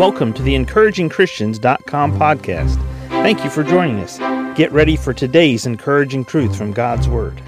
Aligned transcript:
Welcome 0.00 0.32
to 0.32 0.42
the 0.42 0.54
encouragingchristians.com 0.54 2.18
podcast. 2.18 2.76
Thank 3.10 3.44
you 3.44 3.50
for 3.50 3.62
joining 3.62 4.00
us. 4.00 4.16
Get 4.56 4.72
ready 4.72 4.96
for 4.96 5.12
today's 5.12 5.66
encouraging 5.66 6.24
truth 6.24 6.56
from 6.56 6.72
God's 6.72 7.06
Word. 7.06 7.38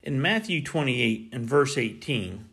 In 0.00 0.22
Matthew 0.22 0.62
28 0.62 1.30
and 1.32 1.44
verse 1.44 1.76
18, 1.76 2.48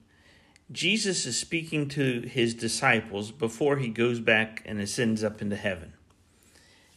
Jesus 0.71 1.27
is 1.27 1.37
speaking 1.37 1.87
to 1.89 2.21
his 2.21 2.55
disciples 2.55 3.29
before 3.29 3.77
he 3.77 3.89
goes 3.89 4.19
back 4.19 4.63
and 4.65 4.81
ascends 4.81 5.23
up 5.23 5.43
into 5.43 5.57
heaven. 5.57 5.93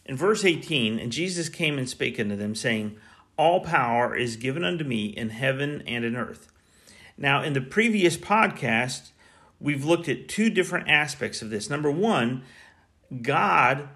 In 0.07 0.17
verse 0.17 0.43
18, 0.43 0.99
and 0.99 1.13
Jesus 1.13 1.51
came 1.51 1.77
and 1.77 1.87
spake 1.87 2.19
unto 2.19 2.35
them, 2.35 2.55
saying, 2.55 2.97
All 3.37 3.61
power 3.61 4.17
is 4.17 4.37
given 4.37 4.65
unto 4.65 4.85
me 4.85 5.09
in 5.09 5.29
heaven 5.29 5.83
and 5.87 6.03
in 6.03 6.17
earth. 6.17 6.51
Now, 7.19 7.43
in 7.43 7.53
the 7.53 7.61
previous 7.61 8.17
podcast, 8.17 9.11
we've 9.61 9.85
looked 9.85 10.09
at 10.09 10.29
two 10.29 10.51
different 10.51 10.89
aspects 10.89 11.43
of 11.43 11.51
this. 11.51 11.69
Number 11.69 11.91
one, 11.91 12.43
God 13.23 13.89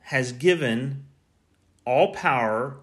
has 0.00 0.32
given 0.32 1.04
all 1.84 2.12
power 2.12 2.78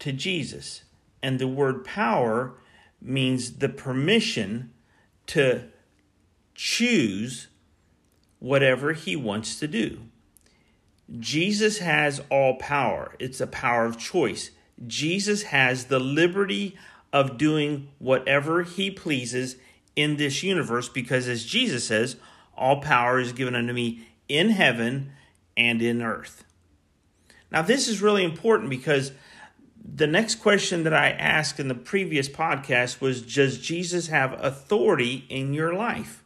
to 0.00 0.12
Jesus. 0.12 0.82
And 1.22 1.38
the 1.38 1.48
word 1.48 1.84
power 1.84 2.54
means 3.00 3.58
the 3.58 3.68
permission 3.68 4.72
to 5.26 5.64
choose 6.54 7.48
whatever 8.38 8.92
he 8.92 9.16
wants 9.16 9.58
to 9.60 9.68
do. 9.68 10.00
Jesus 11.18 11.78
has 11.78 12.20
all 12.30 12.56
power, 12.56 13.14
it's 13.18 13.40
a 13.40 13.46
power 13.46 13.84
of 13.86 13.98
choice. 13.98 14.50
Jesus 14.86 15.44
has 15.44 15.86
the 15.86 15.98
liberty 15.98 16.76
of 17.12 17.38
doing 17.38 17.88
whatever 17.98 18.62
he 18.62 18.90
pleases 18.90 19.56
in 19.98 20.16
this 20.16 20.44
universe 20.44 20.88
because, 20.88 21.26
as 21.26 21.44
Jesus 21.44 21.82
says, 21.82 22.14
all 22.56 22.80
power 22.80 23.18
is 23.18 23.32
given 23.32 23.56
unto 23.56 23.72
me 23.72 24.06
in 24.28 24.50
heaven 24.50 25.10
and 25.56 25.82
in 25.82 26.02
earth. 26.02 26.44
Now, 27.50 27.62
this 27.62 27.88
is 27.88 28.00
really 28.00 28.22
important 28.22 28.70
because 28.70 29.10
the 29.84 30.06
next 30.06 30.36
question 30.36 30.84
that 30.84 30.94
I 30.94 31.10
asked 31.10 31.58
in 31.58 31.66
the 31.66 31.74
previous 31.74 32.28
podcast 32.28 33.00
was 33.00 33.22
Does 33.22 33.58
Jesus 33.58 34.06
have 34.06 34.38
authority 34.40 35.26
in 35.28 35.52
your 35.52 35.74
life? 35.74 36.22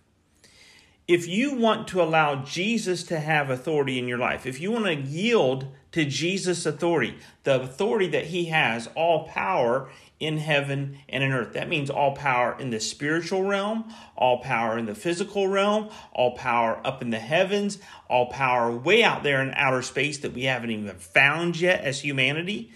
If 1.09 1.27
you 1.27 1.55
want 1.55 1.89
to 1.89 2.03
allow 2.03 2.45
Jesus 2.45 3.03
to 3.05 3.21
have 3.21 3.49
authority 3.49 3.99
in 3.99 4.07
your 4.07 4.19
life, 4.19 4.45
if 4.45 4.61
you 4.61 4.71
want 4.71 4.85
to 4.85 4.95
yield 4.95 5.69
to 5.93 6.05
Jesus' 6.05 6.67
authority, 6.67 7.19
the 7.45 7.61
authority 7.61 8.09
that 8.09 8.27
he 8.27 8.47
has, 8.47 8.89
all 8.95 9.29
power 9.29 9.91
in 10.19 10.39
heaven 10.39 10.99
and 11.09 11.23
in 11.23 11.33
earth. 11.33 11.53
That 11.53 11.69
means 11.69 11.91
all 11.91 12.15
power 12.15 12.57
in 12.59 12.71
the 12.71 12.81
spiritual 12.81 13.43
realm, 13.43 13.93
all 14.17 14.39
power 14.39 14.79
in 14.79 14.87
the 14.87 14.95
physical 14.95 15.49
realm, 15.49 15.91
all 16.13 16.37
power 16.37 16.81
up 16.85 17.03
in 17.03 17.11
the 17.11 17.19
heavens, 17.19 17.79
all 18.09 18.27
power 18.27 18.71
way 18.71 19.03
out 19.03 19.23
there 19.23 19.43
in 19.43 19.53
outer 19.55 19.83
space 19.83 20.19
that 20.19 20.33
we 20.33 20.45
haven't 20.45 20.71
even 20.71 20.95
found 20.97 21.61
yet 21.61 21.83
as 21.83 22.01
humanity, 22.01 22.73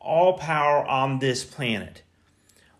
all 0.00 0.34
power 0.34 0.84
on 0.84 1.20
this 1.20 1.44
planet. 1.44 2.02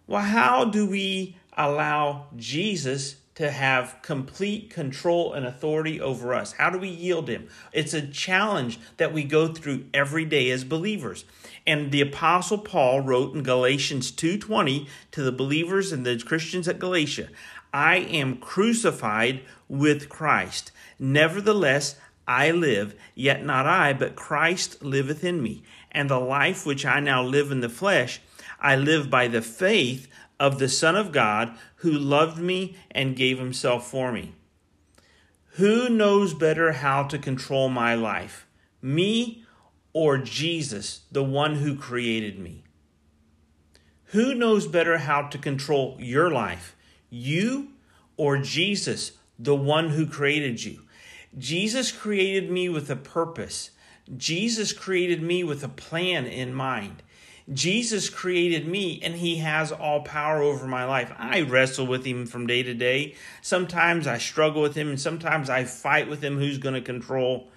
Well, 0.07 0.23
how 0.23 0.65
do 0.65 0.85
we 0.85 1.37
allow 1.57 2.27
Jesus 2.37 3.17
to 3.35 3.51
have 3.51 3.97
complete 4.03 4.71
control 4.71 5.33
and 5.33 5.47
authority 5.47 6.01
over 6.01 6.35
us? 6.35 6.53
How 6.53 6.71
do 6.71 6.79
we 6.79 6.89
yield 6.89 7.29
him? 7.29 7.49
It's 7.73 7.95
a 7.95 8.07
challenge 8.07 8.79
that 8.99 9.13
we 9.13 9.25
go 9.25 9.49
through 9.49 9.87
every 9.95 10.25
day 10.25 10.51
as 10.51 10.65
believers. 10.65 11.25
And 11.67 11.91
the 11.91 12.01
apostle 12.01 12.59
Paul 12.59 13.01
wrote 13.01 13.35
in 13.35 13.43
Galatians 13.43 14.11
2:20 14.11 14.87
to 15.13 15.23
the 15.23 15.33
believers 15.33 15.93
and 15.93 16.05
the 16.05 16.19
Christians 16.19 16.69
at 16.69 16.79
Galatia, 16.79 17.29
I 17.73 17.97
am 17.97 18.37
crucified 18.37 19.41
with 19.69 20.09
Christ. 20.09 20.73
Nevertheless, 20.99 21.97
I 22.29 22.51
live, 22.51 22.95
yet 23.15 23.45
not 23.45 23.67
I, 23.67 23.93
but 23.93 24.15
Christ 24.15 24.83
liveth 24.83 25.25
in 25.25 25.43
me. 25.43 25.63
And 25.91 26.09
the 26.09 26.21
life 26.21 26.65
which 26.67 26.85
I 26.85 27.01
now 27.01 27.23
live 27.23 27.51
in 27.51 27.61
the 27.61 27.69
flesh, 27.69 28.21
I 28.61 28.77
live 28.77 29.11
by 29.11 29.27
the 29.29 29.43
faith 29.43 30.07
of 30.43 30.59
the 30.59 30.69
Son 30.69 30.97
of 30.97 31.13
God 31.13 31.57
who 31.77 31.93
loved 31.93 32.37
me 32.37 32.77
and 32.91 33.15
gave 33.15 33.39
himself 33.39 33.89
for 33.89 34.11
me. 34.11 34.33
Who 35.53 35.89
knows 35.89 36.35
better 36.35 36.73
how 36.73 37.05
to 37.05 37.17
control 37.17 37.69
my 37.69 37.95
life? 37.95 38.49
Me 38.83 39.45
or 39.93 40.19
Jesus, 40.19 41.03
the 41.13 41.23
one 41.23 41.55
who 41.55 41.77
created 41.77 42.41
me? 42.41 42.65
Who 44.07 44.35
knows 44.35 44.67
better 44.67 44.99
how 44.99 45.29
to 45.29 45.39
control 45.39 45.97
your 46.01 46.29
life? 46.29 46.75
You 47.09 47.69
or 48.17 48.39
Jesus, 48.39 49.13
the 49.39 49.55
one 49.55 49.91
who 49.91 50.07
created 50.07 50.65
you? 50.65 50.83
Jesus 51.39 51.93
created 51.93 52.51
me 52.51 52.69
with 52.69 52.91
a 52.91 52.97
purpose. 52.97 53.71
Jesus 54.17 54.73
created 54.73 55.23
me 55.23 55.45
with 55.45 55.63
a 55.63 55.69
plan 55.69 56.27
in 56.27 56.53
mind. 56.53 57.05
Jesus 57.53 58.09
created 58.09 58.69
me 58.69 59.01
and 59.03 59.15
he 59.15 59.39
has 59.39 59.73
all 59.73 60.03
power 60.03 60.41
over 60.43 60.67
my 60.67 60.85
life. 60.85 61.13
I 61.19 61.43
wrestle 61.43 61.87
with 61.87 62.05
him 62.05 62.27
from 62.27 62.47
day 62.47 62.63
to 62.63 62.75
day. 62.75 63.15
Sometimes 63.41 64.07
I 64.07 64.19
struggle 64.19 64.63
with 64.63 64.75
him 64.75 64.89
and 64.89 65.01
sometimes 65.01 65.51
I 65.51 65.65
fight 65.65 66.09
with 66.09 66.23
him 66.23 66.39
who's 66.39 66.59
going 66.59 66.75
to 66.75 66.81
control 66.81 67.49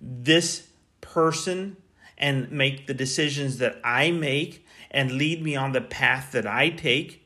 this 0.00 0.68
person 1.00 1.76
and 2.18 2.50
make 2.50 2.86
the 2.86 2.94
decisions 2.94 3.58
that 3.58 3.78
I 3.84 4.10
make 4.10 4.66
and 4.90 5.12
lead 5.12 5.42
me 5.42 5.54
on 5.54 5.72
the 5.72 5.80
path 5.80 6.32
that 6.32 6.46
I 6.46 6.70
take. 6.70 7.22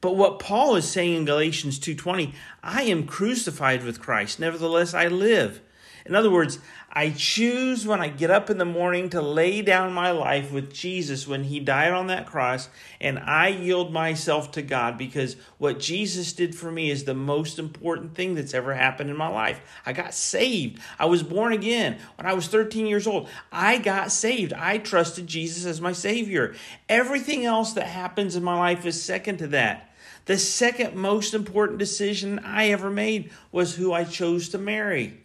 But 0.00 0.16
what 0.16 0.38
Paul 0.38 0.76
is 0.76 0.88
saying 0.88 1.14
in 1.14 1.24
Galatians 1.24 1.78
2:20, 1.78 2.32
I 2.62 2.82
am 2.82 3.06
crucified 3.06 3.84
with 3.84 4.00
Christ, 4.00 4.38
nevertheless 4.38 4.94
I 4.94 5.08
live. 5.08 5.60
In 6.06 6.14
other 6.14 6.30
words, 6.30 6.58
I 6.90 7.10
choose 7.10 7.86
when 7.86 8.00
I 8.00 8.08
get 8.08 8.30
up 8.30 8.48
in 8.48 8.56
the 8.56 8.64
morning 8.64 9.10
to 9.10 9.20
lay 9.20 9.60
down 9.60 9.92
my 9.92 10.10
life 10.10 10.50
with 10.50 10.72
Jesus 10.72 11.28
when 11.28 11.44
he 11.44 11.60
died 11.60 11.92
on 11.92 12.06
that 12.06 12.26
cross, 12.26 12.70
and 13.00 13.18
I 13.18 13.48
yield 13.48 13.92
myself 13.92 14.52
to 14.52 14.62
God 14.62 14.96
because 14.96 15.36
what 15.58 15.80
Jesus 15.80 16.32
did 16.32 16.54
for 16.54 16.72
me 16.72 16.90
is 16.90 17.04
the 17.04 17.14
most 17.14 17.58
important 17.58 18.14
thing 18.14 18.34
that's 18.34 18.54
ever 18.54 18.74
happened 18.74 19.10
in 19.10 19.16
my 19.16 19.28
life. 19.28 19.60
I 19.84 19.92
got 19.92 20.14
saved. 20.14 20.80
I 20.98 21.06
was 21.06 21.22
born 21.22 21.52
again 21.52 21.98
when 22.16 22.26
I 22.26 22.32
was 22.32 22.48
13 22.48 22.86
years 22.86 23.06
old. 23.06 23.28
I 23.52 23.78
got 23.78 24.10
saved. 24.10 24.54
I 24.54 24.78
trusted 24.78 25.26
Jesus 25.26 25.66
as 25.66 25.80
my 25.80 25.92
Savior. 25.92 26.54
Everything 26.88 27.44
else 27.44 27.74
that 27.74 27.86
happens 27.86 28.34
in 28.34 28.42
my 28.42 28.58
life 28.58 28.86
is 28.86 29.00
second 29.00 29.38
to 29.38 29.46
that. 29.48 29.90
The 30.24 30.38
second 30.38 30.94
most 30.94 31.32
important 31.32 31.78
decision 31.78 32.38
I 32.40 32.70
ever 32.70 32.90
made 32.90 33.30
was 33.52 33.76
who 33.76 33.92
I 33.92 34.04
chose 34.04 34.48
to 34.50 34.58
marry 34.58 35.20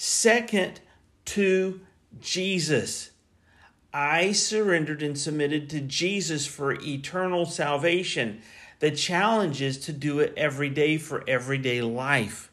second 0.00 0.80
to 1.26 1.78
Jesus. 2.22 3.10
I 3.92 4.32
surrendered 4.32 5.02
and 5.02 5.18
submitted 5.18 5.68
to 5.70 5.80
Jesus 5.82 6.46
for 6.46 6.72
eternal 6.72 7.44
salvation. 7.44 8.40
The 8.78 8.92
challenge 8.92 9.60
is 9.60 9.76
to 9.80 9.92
do 9.92 10.18
it 10.20 10.32
every 10.38 10.70
day 10.70 10.96
for 10.96 11.22
everyday 11.28 11.82
life. 11.82 12.50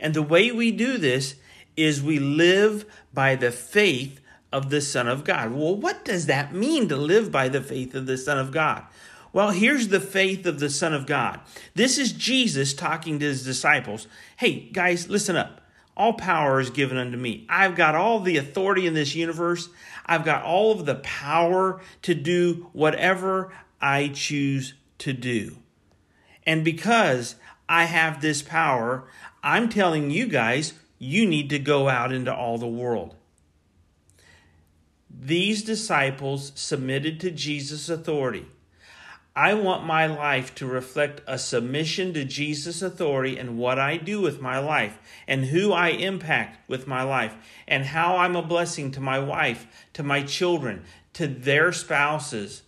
And 0.00 0.14
the 0.14 0.22
way 0.22 0.50
we 0.50 0.70
do 0.70 0.96
this 0.96 1.34
is 1.76 2.02
we 2.02 2.18
live 2.18 2.86
by 3.12 3.34
the 3.34 3.52
faith 3.52 4.22
of 4.50 4.70
the 4.70 4.80
Son 4.80 5.08
of 5.08 5.24
God. 5.24 5.52
Well, 5.52 5.76
what 5.76 6.06
does 6.06 6.24
that 6.24 6.54
mean 6.54 6.88
to 6.88 6.96
live 6.96 7.30
by 7.30 7.50
the 7.50 7.60
faith 7.60 7.94
of 7.94 8.06
the 8.06 8.16
Son 8.16 8.38
of 8.38 8.50
God? 8.50 8.84
Well, 9.34 9.50
here's 9.50 9.88
the 9.88 10.00
faith 10.00 10.46
of 10.46 10.58
the 10.58 10.70
Son 10.70 10.94
of 10.94 11.04
God. 11.04 11.40
This 11.74 11.98
is 11.98 12.12
Jesus 12.12 12.72
talking 12.72 13.18
to 13.18 13.26
his 13.26 13.44
disciples. 13.44 14.06
Hey, 14.38 14.70
guys, 14.72 15.10
listen 15.10 15.36
up. 15.36 15.67
All 15.98 16.12
power 16.12 16.60
is 16.60 16.70
given 16.70 16.96
unto 16.96 17.18
me. 17.18 17.44
I've 17.48 17.74
got 17.74 17.96
all 17.96 18.20
the 18.20 18.36
authority 18.36 18.86
in 18.86 18.94
this 18.94 19.16
universe. 19.16 19.68
I've 20.06 20.24
got 20.24 20.44
all 20.44 20.70
of 20.70 20.86
the 20.86 20.94
power 20.94 21.80
to 22.02 22.14
do 22.14 22.70
whatever 22.72 23.52
I 23.80 24.08
choose 24.14 24.74
to 24.98 25.12
do. 25.12 25.56
And 26.46 26.64
because 26.64 27.34
I 27.68 27.84
have 27.84 28.20
this 28.20 28.42
power, 28.42 29.08
I'm 29.42 29.68
telling 29.68 30.10
you 30.10 30.28
guys, 30.28 30.72
you 31.00 31.26
need 31.26 31.50
to 31.50 31.58
go 31.58 31.88
out 31.88 32.12
into 32.12 32.32
all 32.32 32.58
the 32.58 32.66
world. 32.68 33.16
These 35.10 35.64
disciples 35.64 36.52
submitted 36.54 37.18
to 37.20 37.32
Jesus' 37.32 37.88
authority. 37.88 38.46
I 39.38 39.54
want 39.54 39.86
my 39.86 40.06
life 40.06 40.52
to 40.56 40.66
reflect 40.66 41.20
a 41.24 41.38
submission 41.38 42.12
to 42.14 42.24
Jesus' 42.24 42.82
authority 42.82 43.38
and 43.38 43.56
what 43.56 43.78
I 43.78 43.96
do 43.96 44.20
with 44.20 44.40
my 44.40 44.58
life 44.58 44.98
and 45.28 45.44
who 45.44 45.72
I 45.72 45.90
impact 45.90 46.68
with 46.68 46.88
my 46.88 47.04
life 47.04 47.36
and 47.68 47.84
how 47.84 48.16
I'm 48.16 48.34
a 48.34 48.42
blessing 48.42 48.90
to 48.90 49.00
my 49.00 49.20
wife, 49.20 49.68
to 49.92 50.02
my 50.02 50.24
children, 50.24 50.82
to 51.12 51.28
their 51.28 51.70
spouses, 51.70 52.62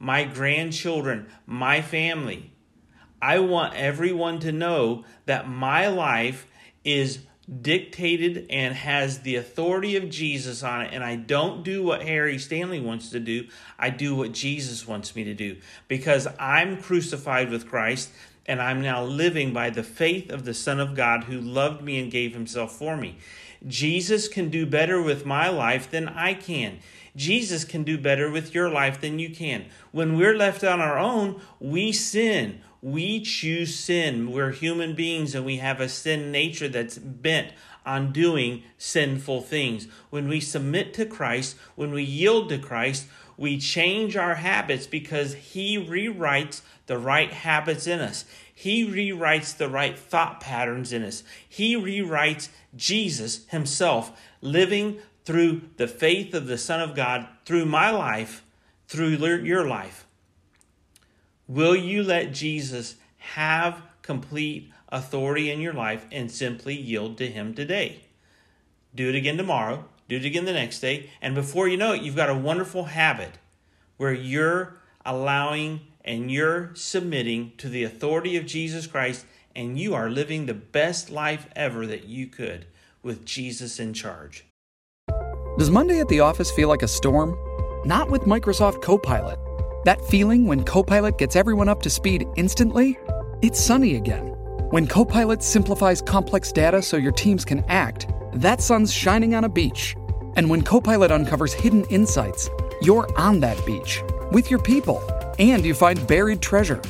my 0.00 0.24
grandchildren, 0.24 1.28
my 1.46 1.80
family. 1.80 2.50
I 3.22 3.38
want 3.38 3.74
everyone 3.74 4.40
to 4.40 4.50
know 4.50 5.04
that 5.26 5.48
my 5.48 5.86
life 5.86 6.48
is 6.82 7.20
dictated 7.62 8.46
and 8.50 8.74
has 8.74 9.20
the 9.20 9.36
authority 9.36 9.96
of 9.96 10.10
Jesus 10.10 10.62
on 10.62 10.82
it, 10.82 10.92
and 10.92 11.04
I 11.04 11.16
don't 11.16 11.62
do 11.62 11.82
what 11.82 12.02
Harry 12.02 12.38
Stanley 12.38 12.80
wants 12.80 13.10
to 13.10 13.20
do. 13.20 13.46
I 13.78 13.90
do 13.90 14.16
what 14.16 14.32
Jesus 14.32 14.86
wants 14.86 15.14
me 15.14 15.24
to 15.24 15.34
do 15.34 15.56
because 15.86 16.26
I'm 16.38 16.82
crucified 16.82 17.50
with 17.50 17.68
Christ 17.68 18.10
and 18.46 18.62
I'm 18.62 18.80
now 18.80 19.04
living 19.04 19.52
by 19.52 19.70
the 19.70 19.82
faith 19.82 20.30
of 20.30 20.44
the 20.44 20.54
Son 20.54 20.80
of 20.80 20.94
God 20.94 21.24
who 21.24 21.40
loved 21.40 21.82
me 21.82 22.00
and 22.00 22.10
gave 22.10 22.32
himself 22.32 22.76
for 22.76 22.96
me. 22.96 23.18
Jesus 23.66 24.28
can 24.28 24.48
do 24.48 24.66
better 24.66 25.00
with 25.02 25.26
my 25.26 25.48
life 25.48 25.90
than 25.90 26.08
I 26.08 26.34
can. 26.34 26.78
Jesus 27.16 27.64
can 27.64 27.82
do 27.82 27.96
better 27.98 28.30
with 28.30 28.54
your 28.54 28.68
life 28.68 29.00
than 29.00 29.18
you 29.18 29.30
can. 29.30 29.66
When 29.90 30.16
we're 30.16 30.36
left 30.36 30.62
on 30.62 30.80
our 30.80 30.98
own, 30.98 31.40
we 31.58 31.92
sin. 31.92 32.60
We 32.82 33.20
choose 33.20 33.74
sin. 33.74 34.30
We're 34.30 34.52
human 34.52 34.94
beings 34.94 35.34
and 35.34 35.44
we 35.44 35.56
have 35.56 35.80
a 35.80 35.88
sin 35.88 36.30
nature 36.30 36.68
that's 36.68 36.98
bent 36.98 37.52
on 37.86 38.12
doing 38.12 38.64
sinful 38.76 39.42
things. 39.42 39.88
When 40.10 40.28
we 40.28 40.40
submit 40.40 40.92
to 40.94 41.06
Christ, 41.06 41.56
when 41.74 41.92
we 41.92 42.02
yield 42.02 42.48
to 42.50 42.58
Christ, 42.58 43.06
we 43.38 43.58
change 43.58 44.16
our 44.16 44.34
habits 44.34 44.86
because 44.86 45.34
He 45.34 45.78
rewrites 45.78 46.62
the 46.86 46.98
right 46.98 47.32
habits 47.32 47.86
in 47.86 48.00
us. 48.00 48.24
He 48.58 48.86
rewrites 48.86 49.56
the 49.56 49.68
right 49.68 49.98
thought 49.98 50.40
patterns 50.40 50.92
in 50.92 51.04
us. 51.04 51.22
He 51.46 51.76
rewrites 51.76 52.48
Jesus 52.74 53.46
Himself 53.50 54.18
living 54.40 54.98
through 55.24 55.62
the 55.76 55.86
faith 55.86 56.34
of 56.34 56.46
the 56.46 56.58
Son 56.58 56.80
of 56.80 56.96
God, 56.96 57.28
through 57.44 57.66
my 57.66 57.90
life, 57.90 58.42
through 58.88 59.18
your 59.44 59.68
life. 59.68 60.06
Will 61.46 61.76
you 61.76 62.02
let 62.02 62.32
Jesus 62.32 62.96
have 63.18 63.82
complete 64.02 64.72
authority 64.88 65.50
in 65.50 65.60
your 65.60 65.74
life 65.74 66.06
and 66.10 66.32
simply 66.32 66.74
yield 66.74 67.18
to 67.18 67.28
Him 67.28 67.54
today? 67.54 68.00
Do 68.94 69.08
it 69.10 69.14
again 69.14 69.36
tomorrow 69.36 69.84
do 70.08 70.16
it 70.16 70.24
again 70.24 70.44
the 70.44 70.52
next 70.52 70.80
day. 70.80 71.10
And 71.20 71.34
before 71.34 71.68
you 71.68 71.76
know 71.76 71.92
it, 71.92 72.02
you've 72.02 72.16
got 72.16 72.30
a 72.30 72.34
wonderful 72.34 72.84
habit 72.84 73.38
where 73.96 74.12
you're 74.12 74.76
allowing 75.04 75.80
and 76.06 76.30
you're 76.30 76.70
submitting 76.74 77.52
to 77.58 77.68
the 77.68 77.84
authority 77.84 78.36
of 78.36 78.46
Jesus 78.46 78.86
Christ 78.86 79.26
and 79.54 79.78
you 79.78 79.94
are 79.94 80.10
living 80.10 80.46
the 80.46 80.54
best 80.54 81.10
life 81.10 81.48
ever 81.56 81.86
that 81.86 82.04
you 82.04 82.26
could 82.26 82.66
with 83.02 83.24
Jesus 83.24 83.80
in 83.80 83.92
charge. 83.92 84.44
Does 85.58 85.70
Monday 85.70 86.00
at 86.00 86.08
the 86.08 86.20
office 86.20 86.50
feel 86.50 86.68
like 86.68 86.82
a 86.82 86.88
storm? 86.88 87.34
Not 87.86 88.10
with 88.10 88.22
Microsoft 88.22 88.82
Copilot. 88.82 89.38
That 89.84 90.04
feeling 90.06 90.46
when 90.46 90.64
Copilot 90.64 91.16
gets 91.16 91.36
everyone 91.36 91.68
up 91.68 91.82
to 91.82 91.90
speed 91.90 92.26
instantly? 92.36 92.98
It's 93.42 93.60
sunny 93.60 93.96
again. 93.96 94.26
When 94.70 94.86
Copilot 94.86 95.42
simplifies 95.42 96.02
complex 96.02 96.52
data 96.52 96.82
so 96.82 96.96
your 96.96 97.12
teams 97.12 97.44
can 97.44 97.64
act, 97.68 98.08
that 98.34 98.60
sun's 98.60 98.92
shining 98.92 99.34
on 99.34 99.44
a 99.44 99.48
beach. 99.48 99.96
And 100.36 100.50
when 100.50 100.62
Copilot 100.62 101.10
uncovers 101.10 101.54
hidden 101.54 101.84
insights, 101.84 102.50
you're 102.82 103.08
on 103.18 103.40
that 103.40 103.64
beach 103.64 104.02
with 104.32 104.50
your 104.50 104.60
people 104.60 105.00
and 105.38 105.64
you 105.64 105.74
find 105.74 106.06
buried 106.06 106.40
treasure. 106.40 106.80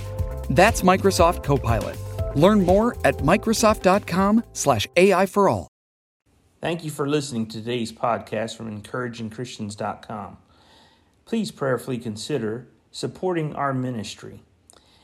That's 0.51 0.83
Microsoft 0.83 1.43
Copilot. 1.45 1.97
Learn 2.37 2.65
more 2.65 2.97
at 3.05 3.19
Microsoft.com/slash 3.19 4.89
AI 4.97 5.27
for 5.27 5.49
all. 5.49 5.69
Thank 6.61 6.85
you 6.85 6.91
for 6.91 7.09
listening 7.09 7.47
to 7.49 7.59
today's 7.59 7.93
podcast 7.93 8.57
from 8.57 8.81
encouragingchristians.com. 8.81 10.39
Please 11.25 11.51
prayerfully 11.51 11.99
consider 11.99 12.69
supporting 12.91 13.55
our 13.55 13.75
ministry. 13.75 14.43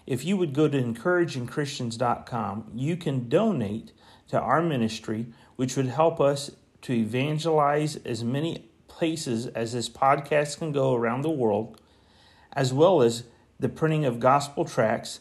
If 0.07 0.25
you 0.25 0.37
would 0.37 0.55
go 0.55 0.67
to 0.67 0.83
encouragingchristians.com, 0.83 2.71
you 2.75 2.97
can 2.97 3.29
donate 3.29 3.93
to 4.29 4.41
our 4.41 4.63
ministry, 4.63 5.27
which 5.57 5.77
would 5.77 5.87
help 5.87 6.21
us 6.21 6.51
to 6.83 6.93
evangelize 6.93 7.97
as 7.97 8.25
many 8.25 8.71
places 8.89 9.47
as 9.49 9.73
this 9.73 9.89
podcast 9.89 10.59
can 10.59 10.73
go 10.73 10.95
around 10.95 11.23
the 11.23 11.31
world, 11.31 11.81
as 12.55 12.73
well 12.73 13.03
as 13.03 13.25
the 13.63 13.71
printing 13.71 14.05
of 14.05 14.21
gospel 14.21 14.67
tracts 14.67 15.21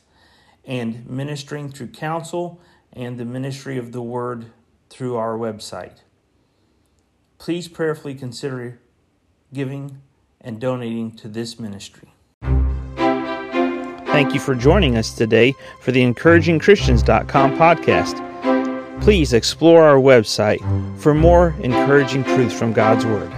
and 0.66 1.10
ministering 1.10 1.72
through 1.72 1.88
counsel 1.88 2.60
and 2.92 3.18
the 3.18 3.26
ministry 3.26 3.78
of 3.78 3.94
the 3.94 4.02
word 4.02 4.52
through 4.90 5.16
our 5.16 5.38
website. 5.38 6.00
Please 7.38 7.70
prayerfully 7.70 8.16
consider 8.16 8.82
giving 9.54 10.02
and 10.42 10.60
donating 10.60 11.16
to 11.16 11.30
this 11.30 11.60
ministry. 11.60 12.14
Thank 14.12 14.34
you 14.34 14.42
for 14.42 14.56
joining 14.56 14.98
us 14.98 15.14
today 15.14 15.54
for 15.80 15.94
the 15.94 16.02
encouragingchristians.com 16.02 17.58
podcast 17.58 18.32
please 19.02 19.34
explore 19.34 19.84
our 19.84 19.98
website 19.98 20.60
for 21.00 21.14
more 21.14 21.56
encouraging 21.62 22.24
truths 22.24 22.58
from 22.58 22.72
God's 22.72 23.06
Word. 23.06 23.32